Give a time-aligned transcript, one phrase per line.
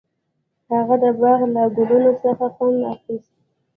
[0.73, 3.33] هغه د باغ له ګلونو څخه خوند اخیست.